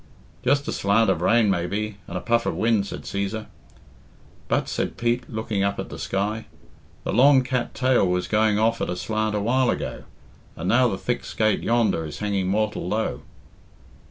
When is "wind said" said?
2.55-3.03